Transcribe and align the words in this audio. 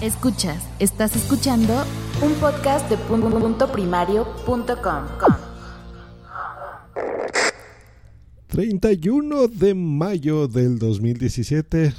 Escuchas, 0.00 0.62
estás 0.78 1.16
escuchando 1.16 1.72
un 2.20 2.34
podcast 2.34 2.86
de 2.90 2.98
punto 2.98 3.72
primario.com. 3.72 5.06
31 8.48 9.48
de 9.48 9.74
mayo 9.74 10.48
del 10.48 10.78
2017. 10.78 11.94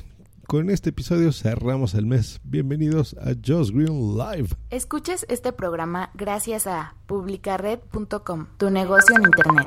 Con 0.45 0.69
este 0.69 0.91
episodio 0.91 1.31
cerramos 1.31 1.95
el 1.95 2.05
mes. 2.05 2.39
Bienvenidos 2.43 3.15
a 3.19 3.31
Just 3.33 3.71
Green 3.71 4.15
Live. 4.15 4.49
Escuchas 4.69 5.25
este 5.27 5.51
programa 5.51 6.11
gracias 6.13 6.67
a 6.67 6.95
publicared.com, 7.07 8.45
tu 8.57 8.69
negocio 8.69 9.15
en 9.15 9.23
internet. 9.23 9.65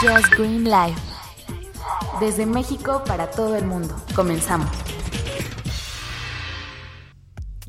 Just 0.00 0.34
Green 0.36 0.64
Live. 0.64 0.96
Desde 2.20 2.44
México 2.44 3.04
para 3.06 3.30
todo 3.30 3.54
el 3.54 3.64
mundo. 3.64 3.94
Comenzamos. 4.16 4.83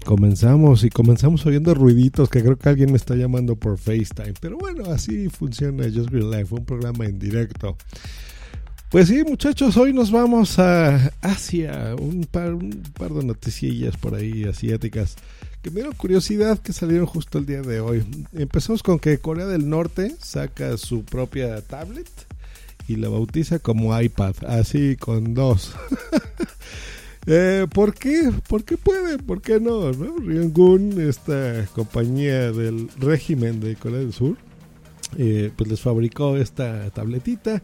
Comenzamos 0.05 0.83
y 0.83 0.91
comenzamos 0.91 1.43
oyendo 1.47 1.73
ruiditos 1.73 2.29
que 2.29 2.43
creo 2.43 2.57
que 2.57 2.69
alguien 2.69 2.91
me 2.91 2.97
está 2.97 3.15
llamando 3.15 3.55
por 3.55 3.79
FaceTime. 3.79 4.35
Pero 4.39 4.55
bueno, 4.57 4.91
así 4.91 5.29
funciona 5.29 5.85
Just 5.85 6.11
Green 6.11 6.29
Live, 6.29 6.47
un 6.51 6.63
programa 6.63 7.05
en 7.05 7.17
directo. 7.17 7.75
Pues 8.91 9.07
sí, 9.07 9.23
muchachos, 9.23 9.75
hoy 9.77 9.93
nos 9.93 10.11
vamos 10.11 10.59
a 10.59 11.11
Asia, 11.21 11.95
un 11.99 12.27
par, 12.29 12.53
un 12.53 12.83
par 12.97 13.13
de 13.13 13.25
noticillas 13.25 13.97
por 13.97 14.13
ahí 14.13 14.43
asiáticas 14.43 15.15
que 15.63 15.71
me 15.71 15.77
dieron 15.77 15.95
curiosidad 15.95 16.59
que 16.59 16.71
salieron 16.71 17.07
justo 17.07 17.39
el 17.39 17.47
día 17.47 17.63
de 17.63 17.79
hoy. 17.79 18.05
Empezamos 18.33 18.83
con 18.83 18.99
que 18.99 19.17
Corea 19.17 19.47
del 19.47 19.67
Norte 19.67 20.15
saca 20.21 20.77
su 20.77 21.03
propia 21.03 21.59
tablet 21.61 22.07
y 22.87 22.97
la 22.97 23.09
bautiza 23.09 23.57
como 23.57 23.99
iPad, 23.99 24.35
así 24.47 24.97
con 24.97 25.33
dos. 25.33 25.73
Eh, 27.27 27.65
¿Por 27.73 27.93
qué? 27.95 28.31
¿Por 28.47 28.63
qué 28.63 28.77
puede? 28.77 29.17
¿Por 29.17 29.41
qué 29.41 29.59
no? 29.59 29.91
no? 29.91 30.17
Ryanggun, 30.17 31.01
esta 31.01 31.65
compañía 31.73 32.51
del 32.51 32.89
régimen 32.99 33.59
de 33.59 33.75
Corea 33.75 33.99
del 33.99 34.13
Sur, 34.13 34.37
eh, 35.17 35.51
pues 35.55 35.69
les 35.69 35.81
fabricó 35.81 36.37
esta 36.37 36.89
tabletita 36.91 37.63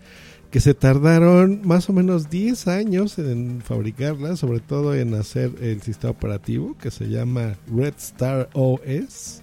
que 0.50 0.59
se 0.59 0.73
tardaron 0.73 1.62
más 1.64 1.89
o 1.89 1.94
menos 1.94 2.30
10 2.30 2.67
años 2.67 3.17
en 3.20 3.62
fabricarla, 3.62 4.36
sobre 4.36 4.59
todo 4.59 4.94
en 4.94 5.14
hacer 5.14 5.52
el 5.62 5.82
sistema 5.82 6.12
operativo 6.12 6.76
que 6.78 6.92
se 6.92 7.08
llama 7.08 7.56
Red 7.73 7.94
Star 7.98 8.50
OS. 8.54 9.42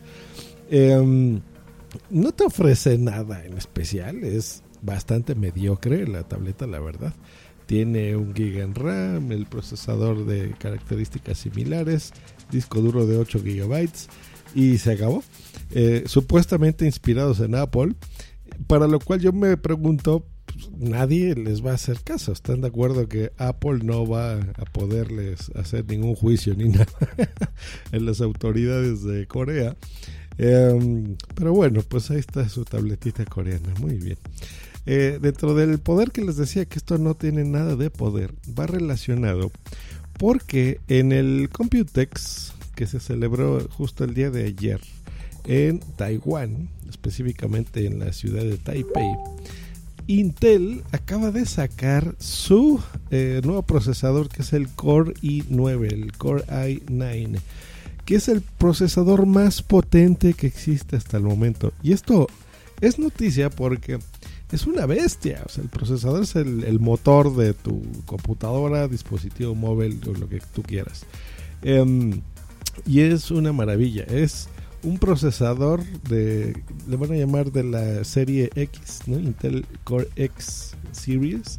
Em, 0.71 1.41
no 2.11 2.33
te 2.33 2.45
ofrece 2.45 2.99
nada 2.99 3.45
en 3.47 3.57
especial, 3.57 4.23
es 4.23 4.63
bastante 4.83 5.35
mediocre 5.35 6.07
la 6.07 6.25
tableta, 6.25 6.67
la 6.67 6.81
verdad. 6.81 7.15
Tiene 7.69 8.17
un 8.17 8.35
giga 8.35 8.65
en 8.65 8.75
RAM, 8.75 9.31
el 9.31 9.45
procesador 9.45 10.25
de 10.25 10.55
características 10.59 11.37
similares, 11.37 12.15
disco 12.51 12.81
duro 12.81 13.07
de 13.07 13.19
8 13.19 13.43
gigabytes 13.43 14.09
y 14.55 14.79
se 14.79 14.93
acabó. 14.93 15.23
Eh, 15.73 16.05
supuestamente 16.07 16.87
inspirados 16.87 17.41
en 17.41 17.55
Apple, 17.55 17.93
para 18.67 18.87
lo 18.87 18.99
cual 19.01 19.21
yo 19.21 19.35
me 19.35 19.55
pregunto, 19.59 20.25
pues, 20.47 20.71
nadie 20.79 21.35
les 21.35 21.63
va 21.63 21.73
a 21.73 21.75
hacer 21.75 22.01
caso. 22.01 22.33
¿Están 22.33 22.63
de 22.63 22.69
acuerdo 22.69 23.07
que 23.07 23.33
Apple 23.37 23.81
no 23.83 24.07
va 24.07 24.37
a 24.37 24.65
poderles 24.73 25.51
hacer 25.55 25.85
ningún 25.87 26.15
juicio 26.15 26.55
ni 26.55 26.69
nada 26.71 26.87
en 27.93 28.07
las 28.07 28.23
autoridades 28.23 29.05
de 29.05 29.27
Corea? 29.27 29.77
Eh, 30.39 31.15
pero 31.35 31.53
bueno, 31.53 31.83
pues 31.87 32.11
ahí 32.11 32.21
está 32.21 32.49
su 32.49 32.65
tabletita 32.65 33.27
coreana. 33.27 33.75
Muy 33.79 33.99
bien. 33.99 34.17
Eh, 34.91 35.19
dentro 35.21 35.55
del 35.55 35.79
poder 35.81 36.13
que 36.13 36.25
les 36.25 36.39
decía 36.39 36.65
que 36.65 36.79
esto 36.79 36.97
no 36.97 37.13
tiene 37.13 37.45
nada 37.45 37.77
de 37.77 37.91
poder, 37.91 38.33
va 38.59 38.67
relacionado 38.67 39.53
porque 40.15 40.81
en 40.89 41.13
el 41.13 41.51
Computex 41.53 42.55
que 42.75 42.87
se 42.87 42.99
celebró 42.99 43.69
justo 43.69 44.05
el 44.05 44.15
día 44.15 44.31
de 44.31 44.47
ayer 44.47 44.81
en 45.45 45.81
Taiwán, 45.81 46.71
específicamente 46.89 47.85
en 47.85 47.99
la 47.99 48.15
ciudad 48.15 48.43
de 48.43 48.57
Taipei, 48.57 49.15
Intel 50.07 50.83
acaba 50.91 51.33
de 51.33 51.45
sacar 51.45 52.15
su 52.19 52.81
eh, 53.11 53.43
nuevo 53.45 53.65
procesador 53.65 54.31
que 54.31 54.41
es 54.41 54.55
el 54.55 54.71
Core 54.71 55.13
i9, 55.21 55.93
el 55.93 56.13
Core 56.17 56.45
i9, 56.45 57.39
que 58.07 58.15
es 58.15 58.29
el 58.29 58.41
procesador 58.41 59.27
más 59.27 59.61
potente 59.61 60.33
que 60.33 60.47
existe 60.47 60.97
hasta 60.97 61.19
el 61.19 61.25
momento. 61.25 61.75
Y 61.83 61.93
esto 61.93 62.27
es 62.81 62.99
noticia 62.99 63.51
porque 63.51 63.99
es 64.53 64.67
una 64.67 64.87
bestia. 64.87 65.43
O 65.47 65.49
sea, 65.49 65.63
el 65.63 65.71
procesador 65.71 66.23
es 66.23 66.37
el, 66.37 66.81
motor 66.81 67.35
de 67.37 67.55
tu 67.55 67.83
computadora, 68.07 68.89
dispositivo 68.89 69.55
móvil 69.55 70.01
lo 70.19 70.29
que 70.29 70.41
tú 70.55 70.63
quieras. 70.63 71.05
Um, 71.65 72.23
y 72.87 73.01
es 73.01 73.31
una 73.31 73.53
maravilla. 73.53 74.05
Es 74.05 74.49
un 74.83 74.99
procesador 74.99 75.85
de, 76.09 76.63
le 76.89 76.97
van 76.97 77.13
a 77.13 77.17
llamar 77.17 77.53
de 77.53 77.65
la 77.65 78.05
serie 78.05 78.51
X, 78.55 79.01
¿no? 79.07 79.19
Intel 79.19 79.67
Core 79.85 80.09
X 80.17 80.77
Series. 80.93 81.59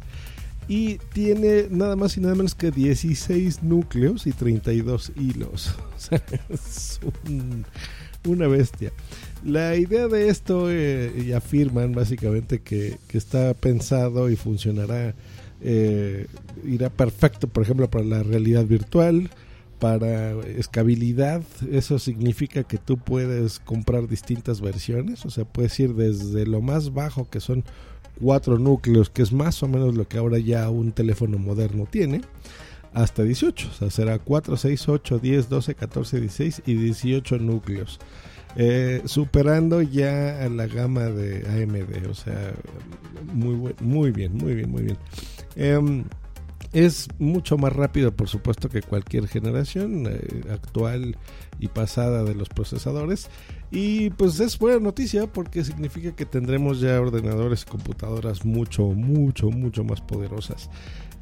Y 0.68 0.98
tiene 1.12 1.66
nada 1.70 1.96
más 1.96 2.16
y 2.16 2.20
nada 2.20 2.34
menos 2.34 2.54
que 2.54 2.70
16 2.70 3.62
núcleos 3.62 4.26
y 4.26 4.32
32 4.32 5.12
hilos. 5.16 5.74
O 6.00 6.02
sea, 6.02 6.22
es 6.48 6.98
un, 7.28 7.66
una 8.26 8.46
bestia. 8.46 8.92
La 9.44 9.76
idea 9.76 10.08
de 10.08 10.28
esto, 10.28 10.70
eh, 10.70 11.12
y 11.26 11.32
afirman 11.32 11.92
básicamente 11.92 12.60
que, 12.60 12.98
que, 13.08 13.18
está 13.18 13.54
pensado 13.54 14.28
y 14.28 14.36
funcionará, 14.36 15.14
eh, 15.62 16.26
irá 16.64 16.90
perfecto, 16.90 17.48
por 17.48 17.62
ejemplo, 17.62 17.90
para 17.90 18.04
la 18.04 18.22
realidad 18.22 18.66
virtual, 18.66 19.30
para 19.78 20.32
escabilidad. 20.46 21.42
Eso 21.70 21.98
significa 21.98 22.64
que 22.64 22.76
tú 22.76 22.98
puedes 22.98 23.58
comprar 23.60 24.08
distintas 24.08 24.60
versiones, 24.60 25.24
o 25.24 25.30
sea, 25.30 25.44
puedes 25.44 25.78
ir 25.80 25.94
desde 25.94 26.46
lo 26.46 26.60
más 26.60 26.92
bajo, 26.92 27.28
que 27.30 27.40
son 27.40 27.64
cuatro 28.20 28.58
núcleos, 28.58 29.08
que 29.08 29.22
es 29.22 29.32
más 29.32 29.62
o 29.62 29.68
menos 29.68 29.94
lo 29.94 30.06
que 30.06 30.18
ahora 30.18 30.38
ya 30.38 30.68
un 30.68 30.92
teléfono 30.92 31.38
moderno 31.38 31.86
tiene 31.90 32.20
hasta 32.92 33.22
18, 33.22 33.68
o 33.68 33.72
sea, 33.72 33.90
será 33.90 34.18
4, 34.18 34.56
6, 34.56 34.88
8, 34.88 35.18
10, 35.18 35.48
12, 35.48 35.74
14, 35.74 36.20
16 36.20 36.62
y 36.66 36.74
18 36.74 37.38
núcleos. 37.38 37.98
Eh, 38.56 39.02
superando 39.04 39.80
ya 39.80 40.48
la 40.48 40.66
gama 40.66 41.04
de 41.04 41.46
AMD, 41.46 42.10
o 42.10 42.14
sea, 42.14 42.52
muy, 43.32 43.74
muy 43.80 44.10
bien, 44.10 44.36
muy 44.36 44.54
bien, 44.54 44.70
muy 44.70 44.82
bien. 44.82 44.98
Eh, 45.54 46.04
es 46.72 47.08
mucho 47.18 47.58
más 47.58 47.72
rápido, 47.72 48.12
por 48.12 48.28
supuesto, 48.28 48.68
que 48.68 48.82
cualquier 48.82 49.26
generación 49.26 50.06
eh, 50.08 50.44
actual 50.52 51.16
y 51.58 51.68
pasada 51.68 52.22
de 52.22 52.34
los 52.34 52.48
procesadores. 52.48 53.28
Y 53.72 54.10
pues 54.10 54.38
es 54.40 54.58
buena 54.58 54.78
noticia 54.80 55.26
porque 55.26 55.64
significa 55.64 56.14
que 56.14 56.26
tendremos 56.26 56.80
ya 56.80 57.00
ordenadores 57.00 57.62
y 57.62 57.70
computadoras 57.70 58.44
mucho, 58.44 58.84
mucho, 58.84 59.50
mucho 59.50 59.84
más 59.84 60.00
poderosas. 60.00 60.70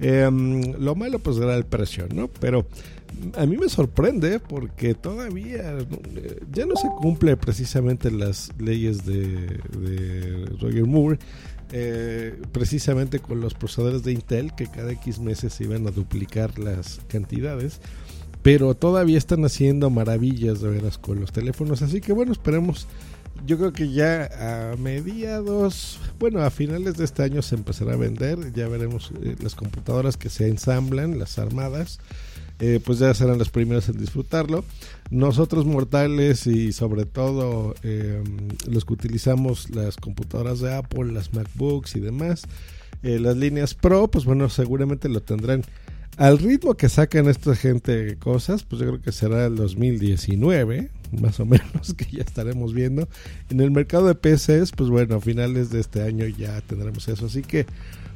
Eh, 0.01 0.31
lo 0.79 0.95
malo 0.95 1.19
pues 1.19 1.37
será 1.37 1.57
el 1.57 1.65
precio, 1.65 2.07
¿no? 2.15 2.29
Pero 2.29 2.67
a 3.37 3.47
mí 3.47 3.57
me 3.57 3.69
sorprende 3.69 4.39
porque 4.39 4.95
todavía 4.95 5.79
eh, 5.79 6.41
ya 6.53 6.67
no 6.67 6.77
se 6.77 6.89
cumple 7.01 7.37
precisamente 7.37 8.11
las 8.11 8.51
leyes 8.59 9.05
de, 9.05 9.47
de 9.79 10.47
Roger 10.61 10.87
Moore. 10.87 11.19
Eh, 11.71 12.41
precisamente 12.53 13.19
con 13.19 13.41
los 13.41 13.53
procesadores 13.53 14.03
de 14.03 14.13
Intel 14.13 14.55
que 14.55 14.69
cada 14.69 14.91
X 14.93 15.19
meses 15.19 15.53
se 15.53 15.65
iban 15.65 15.87
a 15.87 15.91
duplicar 15.91 16.59
las 16.59 17.01
cantidades 17.09 17.83
pero 18.43 18.75
todavía 18.75 19.19
están 19.19 19.45
haciendo 19.45 19.91
maravillas 19.91 20.63
de 20.63 20.71
veras 20.71 20.97
con 20.97 21.21
los 21.21 21.31
teléfonos 21.31 21.83
así 21.83 22.01
que 22.01 22.13
bueno 22.15 22.33
esperemos. 22.33 22.87
Yo 23.47 23.57
creo 23.57 23.73
que 23.73 23.91
ya 23.91 24.73
a 24.73 24.77
mediados, 24.77 26.01
bueno, 26.19 26.43
a 26.43 26.51
finales 26.51 26.97
de 26.97 27.05
este 27.05 27.23
año 27.23 27.41
se 27.41 27.55
empezará 27.55 27.95
a 27.95 27.97
vender, 27.97 28.53
ya 28.53 28.67
veremos 28.69 29.13
eh, 29.23 29.37
las 29.41 29.55
computadoras 29.55 30.17
que 30.17 30.29
se 30.29 30.49
ensamblan, 30.49 31.19
las 31.19 31.39
armadas, 31.39 32.01
eh, 32.61 32.81
pues 32.85 32.99
ya 32.99 33.15
serán 33.15 33.39
las 33.39 33.51
primeras 33.51 33.89
en 33.89 33.99
disfrutarlo. 33.99 34.65
Nosotros 35.11 35.65
mortales 35.65 36.47
y 36.47 36.73
sobre 36.73 37.07
todo 37.07 37.75
eh, 37.83 38.23
los 38.69 38.85
que 38.85 38.95
utilizamos 38.95 39.71
las 39.71 39.97
computadoras 39.97 40.61
de 40.61 40.75
Apple, 40.75 41.13
las 41.13 41.33
MacBooks 41.33 41.97
y 41.97 42.01
demás, 42.01 42.43
eh, 43.03 43.19
las 43.21 43.37
líneas 43.37 43.75
Pro, 43.75 44.09
pues 44.09 44.25
bueno, 44.25 44.49
seguramente 44.49 45.09
lo 45.09 45.23
tendrán 45.23 45.63
al 46.17 46.39
ritmo 46.39 46.75
que 46.75 46.89
sacan 46.89 47.29
esta 47.29 47.55
gente 47.55 48.17
cosas, 48.19 48.65
pues 48.65 48.81
yo 48.81 48.89
creo 48.89 49.01
que 49.01 49.13
será 49.13 49.47
el 49.47 49.55
2019, 49.55 50.91
más 51.13 51.41
o 51.41 51.47
menos, 51.47 51.95
que 51.97 52.05
ya 52.05 52.23
estaremos 52.23 52.75
viendo. 52.75 53.09
En 53.51 53.61
el 53.61 53.71
mercado 53.71 54.07
de 54.07 54.15
PCs, 54.15 54.73
pues 54.73 54.91
bueno, 54.91 55.17
a 55.17 55.21
finales 55.21 55.71
de 55.71 55.81
este 55.81 56.03
año 56.03 56.27
ya 56.27 56.61
tendremos 56.63 57.07
eso. 57.09 57.27
Así 57.27 57.43
que 57.43 57.67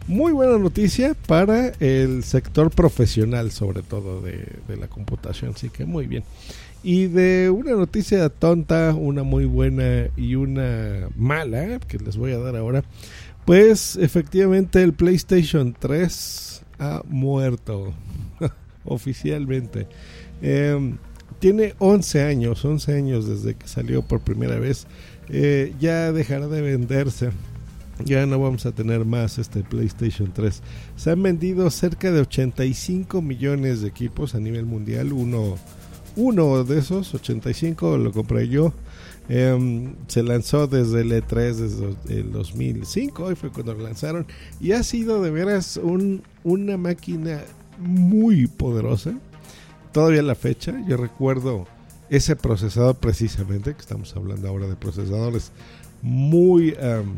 muy 0.09 0.33
buena 0.33 0.59
noticia 0.59 1.15
para 1.27 1.69
el 1.81 2.25
sector 2.25 2.71
profesional, 2.71 3.51
sobre 3.51 3.83
todo 3.83 4.21
de, 4.21 4.77
la 4.77 4.89
computación. 4.89 5.53
Así 5.55 5.71
que 5.71 5.85
muy 5.85 6.07
bien. 6.07 6.25
Y 6.83 7.07
de 7.07 7.51
una 7.51 7.73
noticia 7.73 8.29
tonta, 8.29 8.95
una 8.95 9.23
muy 9.23 9.45
buena 9.45 10.09
y 10.17 10.35
una 10.35 11.09
mala, 11.17 11.79
que 11.81 11.99
les 11.99 12.17
voy 12.17 12.33
a 12.33 12.39
dar 12.39 12.57
ahora, 12.57 12.83
pues 13.45 13.97
efectivamente 13.97 14.83
el 14.83 14.93
PlayStation 14.93 15.75
3 15.79 16.63
ha 16.81 17.03
muerto 17.07 17.93
oficialmente. 18.85 19.87
Em, 20.41 20.99
tiene 21.43 21.75
11 21.81 22.23
años, 22.23 22.65
11 22.65 22.95
años 22.95 23.27
desde 23.27 23.57
que 23.57 23.67
salió 23.67 24.03
por 24.03 24.21
primera 24.21 24.61
vez. 24.61 24.87
Eh, 25.29 25.75
ya 25.81 26.13
dejará 26.13 26.47
de 26.47 26.61
venderse. 26.63 27.31
Ya 28.05 28.27
no 28.27 28.39
vamos 28.39 28.65
a 28.65 28.71
tener 28.71 29.05
más 29.05 29.39
este 29.39 29.65
PlayStation 29.65 30.31
3. 30.33 30.63
Se 30.95 31.11
han 31.11 31.21
vendido 31.21 31.69
cerca 31.71 32.13
de 32.13 32.21
85 32.21 33.23
millones 33.23 33.81
de 33.81 33.89
equipos 33.89 34.37
a 34.37 34.39
nivel 34.39 34.67
mundial. 34.67 35.13
Uno 35.13 35.57
uno 36.15 36.63
de 36.63 36.79
esos, 36.79 37.13
85, 37.13 37.99
lo 37.99 38.13
compré 38.13 38.47
yo. 38.47 38.73
Em, 39.29 39.95
se 40.07 40.23
lanzó 40.23 40.69
desde 40.69 41.01
el 41.01 41.11
E3 41.11 41.55
desde 41.55 42.21
el 42.21 42.31
2005, 42.31 43.25
hoy 43.25 43.35
fue 43.35 43.51
cuando 43.51 43.75
lo 43.75 43.83
lanzaron. 43.83 44.27
Y 44.61 44.73
ha 44.73 44.85
sido 44.85 45.21
de 45.23 45.33
veras 45.33 45.77
un, 45.77 46.23
una 46.45 46.77
máquina 46.77 47.41
muy 47.81 48.47
poderosa. 48.47 49.19
Todavía 49.93 50.23
la 50.23 50.35
fecha, 50.35 50.75
yo 50.87 50.97
recuerdo 50.97 51.67
ese 52.09 52.37
procesador 52.37 52.97
precisamente, 52.97 53.75
que 53.75 53.81
estamos 53.81 54.15
hablando 54.17 54.49
ahora 54.49 54.67
de 54.67 54.77
procesadores 54.77 55.53
muy 56.03 56.75
em, 56.79 57.17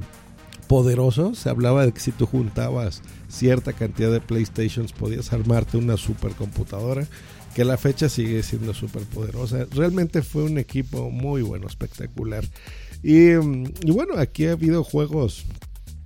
poderosos. 0.66 1.38
Se 1.38 1.50
hablaba 1.50 1.86
de 1.86 1.92
que 1.92 2.00
si 2.00 2.12
tú 2.12 2.26
juntabas 2.26 3.02
cierta 3.28 3.72
cantidad 3.72 4.12
de 4.12 4.20
PlayStations 4.20 4.92
podías 4.92 5.32
armarte 5.32 5.76
una 5.76 5.96
supercomputadora 5.96 7.06
que 7.54 7.64
la 7.64 7.76
fecha 7.76 8.08
sigue 8.08 8.42
siendo 8.42 8.74
súper 8.74 9.04
poderosa. 9.04 9.66
Realmente 9.70 10.22
fue 10.22 10.42
un 10.42 10.58
equipo 10.58 11.10
muy 11.10 11.42
bueno, 11.42 11.68
espectacular. 11.68 12.44
Y, 13.02 13.34
bueno, 13.34 14.14
aquí 14.18 14.46
ha 14.46 14.52
habido 14.52 14.82
juegos 14.82 15.44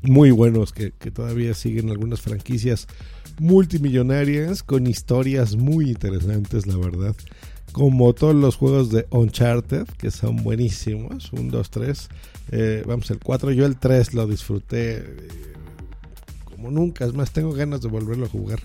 muy 0.02 0.30
buenos 0.30 0.72
que, 0.72 0.90
todavía 0.90 1.54
siguen 1.54 1.90
algunas 1.90 2.20
franquicias 2.20 2.86
multimillonarias 3.38 4.62
con 4.62 4.86
historias 4.86 5.56
muy 5.56 5.90
interesantes, 5.90 6.66
la 6.66 6.76
verdad. 6.76 7.14
Como 7.72 8.12
todos 8.14 8.34
los 8.34 8.56
juegos 8.56 8.90
de 8.90 9.06
Uncharted, 9.10 9.86
que 9.98 10.10
son 10.10 10.36
buenísimos. 10.36 11.32
1, 11.32 11.50
2, 11.50 11.70
3. 11.70 12.08
vamos, 12.86 13.10
el 13.10 13.18
4. 13.18 13.52
Yo 13.52 13.66
el 13.66 13.76
3 13.76 14.14
lo 14.14 14.26
disfruté 14.26 14.96
eh, 14.96 15.28
como 16.44 16.70
nunca. 16.70 17.04
Es 17.04 17.14
más, 17.14 17.30
tengo 17.30 17.52
ganas 17.52 17.82
de 17.82 17.88
volverlo 17.88 18.26
a 18.26 18.28
jugar 18.28 18.60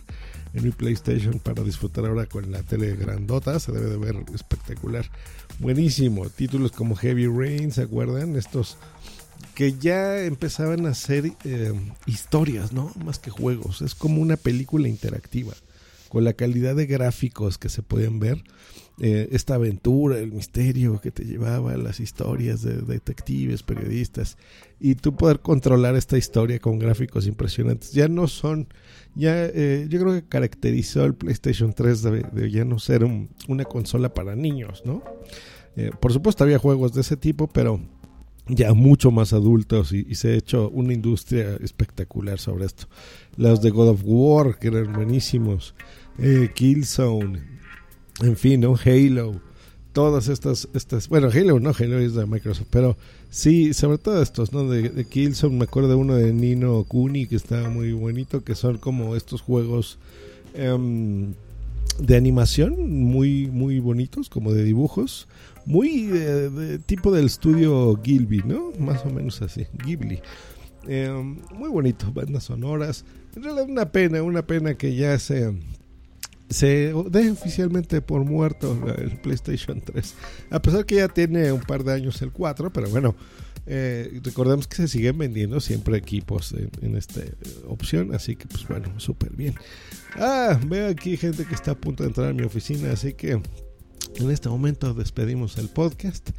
en 0.54 0.64
mi 0.64 0.72
PlayStation 0.72 1.40
para 1.40 1.64
disfrutar 1.64 2.06
ahora 2.06 2.26
con 2.26 2.52
la 2.52 2.64
tele 2.64 2.96
grandota. 2.96 3.60
Se 3.60 3.72
debe 3.72 3.90
de 3.90 3.98
ver 3.98 4.16
espectacular. 4.34 5.06
Buenísimo. 5.60 6.30
Títulos 6.30 6.72
como 6.72 6.96
Heavy 6.96 7.28
Rain, 7.28 7.72
¿se 7.72 7.82
acuerdan? 7.82 8.36
Estos 8.36 8.78
que 9.56 9.74
ya 9.74 10.24
empezaban 10.24 10.86
a 10.86 10.94
ser 10.94 11.32
eh, 11.44 11.74
historias, 12.06 12.74
¿no? 12.74 12.92
Más 13.04 13.20
que 13.20 13.30
juegos. 13.32 13.82
Es 13.82 13.96
como 13.96 14.22
una 14.22 14.38
película 14.38 14.88
interactiva. 14.88 15.54
Con 16.10 16.24
la 16.24 16.34
calidad 16.34 16.76
de 16.76 16.86
gráficos 16.86 17.58
que 17.58 17.70
se 17.70 17.82
pueden 17.82 18.20
ver. 18.20 18.44
Eh, 19.00 19.30
esta 19.32 19.56
aventura, 19.56 20.20
el 20.20 20.32
misterio 20.32 21.02
que 21.02 21.10
te 21.10 21.26
llevaba, 21.26 21.76
las 21.78 22.00
historias 22.00 22.62
de 22.62 22.82
detectives, 22.84 23.64
periodistas, 23.64 24.38
y 24.80 24.94
tú 24.94 25.16
poder 25.16 25.40
controlar 25.40 25.96
esta 25.96 26.16
historia 26.16 26.60
con 26.60 26.78
gráficos 26.78 27.26
impresionantes. 27.26 27.92
Ya 27.92 28.08
no 28.08 28.28
son 28.28 28.68
ya 29.16 29.46
eh, 29.46 29.86
yo 29.90 30.00
creo 30.00 30.14
que 30.14 30.28
caracterizó 30.28 31.06
el 31.06 31.14
PlayStation 31.14 31.74
3 31.74 32.02
de, 32.02 32.52
ya 32.52 32.66
no 32.66 32.80
ser 32.80 33.06
una 33.48 33.66
consola 33.66 34.14
para 34.14 34.36
niños, 34.36 34.82
¿no? 34.86 35.04
Eh, 35.76 35.92
por 36.00 36.14
supuesto 36.14 36.44
había 36.44 36.58
juegos 36.58 36.94
de 36.94 37.02
ese 37.02 37.18
tipo, 37.18 37.48
pero 37.48 37.80
ya 38.48 38.74
mucho 38.74 39.12
más 39.12 39.34
adultos 39.34 39.94
y, 39.94 40.16
se 40.16 40.30
ha 40.30 40.36
hecho 40.36 40.70
una 40.70 40.94
industria 40.94 41.56
espectacular 41.62 42.40
sobre 42.40 42.66
esto. 42.66 42.88
Los 43.38 43.62
de 43.62 43.70
God 43.70 43.90
of 43.90 44.02
War, 44.04 44.60
que 44.60 44.68
eran 44.68 44.94
buenísimos, 44.94 45.76
eh, 46.18 46.52
Killzone, 46.54 47.42
en 48.22 48.38
fin, 48.38 48.62
¿no? 48.62 48.76
Halo 48.76 49.42
todas 49.94 50.28
estas, 50.28 50.68
estas, 50.74 51.08
bueno, 51.08 51.30
Halo 51.32 51.60
no, 51.60 51.72
Halo 51.78 52.00
es 52.00 52.16
de 52.16 52.26
Microsoft, 52.26 52.68
pero 52.72 52.98
sí, 53.30 53.74
sobre 53.74 54.00
todo 54.00 54.22
estos, 54.22 54.52
¿no? 54.52 54.68
De, 54.68 54.90
de 54.90 55.06
Killzone, 55.06 55.56
me 55.56 55.64
acuerdo 55.64 55.90
de 55.90 55.96
uno 55.96 56.16
de 56.16 56.34
Nino 56.34 56.84
Kuni 56.84 57.28
que 57.28 57.36
estaba 57.36 57.70
muy 57.70 57.94
bonito, 57.94 58.44
que 58.44 58.56
son 58.56 58.80
como 58.80 59.16
estos 59.16 59.42
juegos 59.42 60.00
em, 60.56 61.34
de 62.00 62.16
animación 62.16 62.92
muy, 63.04 63.48
muy 63.48 63.80
bonitos, 63.80 64.30
como 64.30 64.54
de 64.54 64.64
dibujos, 64.64 65.28
muy 65.66 66.08
de, 66.08 66.80
tipo 66.80 67.12
del 67.12 67.26
estudio 67.26 68.00
Gilby, 68.04 68.44
¿no? 68.46 68.72
Más 68.80 69.06
o 69.06 69.10
menos 69.10 69.42
así, 69.42 69.68
Ghibli. 69.86 70.22
Em, 70.88 71.40
muy 71.56 71.70
bonito, 71.70 72.12
bandas 72.12 72.46
sonoras. 72.46 73.06
En 73.36 73.44
realidad 73.44 73.70
una 73.70 73.92
pena, 73.92 74.22
una 74.22 74.46
pena 74.46 74.76
que 74.76 74.96
ya 74.96 75.18
se 75.20 75.54
se 76.54 76.94
deja 77.10 77.32
oficialmente 77.32 78.02
por 78.02 78.24
muerto 78.24 78.78
el 78.98 79.18
PlayStation 79.18 79.82
3. 79.82 80.16
A 80.52 80.62
pesar 80.62 80.86
que 80.86 80.96
ya 80.96 81.08
tiene 81.08 81.52
un 81.52 81.62
par 81.62 81.84
de 81.84 81.94
años 81.94 82.22
el 82.22 82.32
4, 82.32 82.72
pero 82.72 82.90
bueno, 82.90 83.16
eh, 83.66 84.20
recordemos 84.24 84.68
que 84.68 84.76
se 84.76 84.88
siguen 84.88 85.18
vendiendo 85.18 85.60
siempre 85.60 85.98
equipos 85.98 86.54
en, 86.82 86.96
esta 86.96 87.22
opción, 87.68 88.14
así 88.14 88.36
que 88.36 88.48
pues 88.48 88.68
bueno, 88.68 89.00
súper 89.00 89.34
bien. 89.36 89.56
Ah, 90.16 90.60
veo 90.68 90.90
aquí 90.90 91.18
gente 91.18 91.46
que 91.46 91.56
está 91.56 91.72
a 91.72 91.76
punto 91.76 92.04
de 92.04 92.10
entrar 92.10 92.30
a 92.30 92.34
mi 92.34 92.44
oficina, 92.44 92.92
así 92.92 93.14
que 93.14 93.32
en 93.32 94.32
este 94.32 94.50
momento 94.50 94.94
despedimos 94.94 95.58
el 95.58 95.70
podcast. 95.70 96.32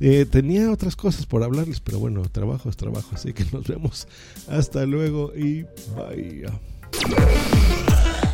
Eh, 0.00 0.26
tenía 0.26 0.70
otras 0.70 0.94
cosas 0.94 1.26
por 1.26 1.42
hablarles, 1.42 1.80
pero 1.80 1.98
bueno, 1.98 2.22
trabajo 2.30 2.68
es 2.68 2.76
trabajo, 2.76 3.10
así 3.14 3.32
que 3.32 3.44
nos 3.52 3.66
vemos. 3.66 4.06
Hasta 4.48 4.86
luego 4.86 5.32
y 5.34 5.64
bye. 5.96 6.46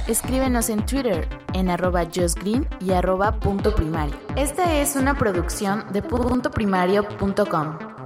Escríbenos 0.06 0.69
en 0.69 0.85
Twitter 0.85 1.26
en 1.55 1.70
arroba 1.70 2.05
justgreen 2.05 2.68
y 2.78 2.90
arroba 2.90 3.40
punto 3.40 3.75
primario. 3.75 4.14
Esta 4.37 4.78
es 4.80 4.97
una 4.97 5.16
producción 5.16 5.85
de 5.95 6.02
puntoprimario.com. 6.02 7.93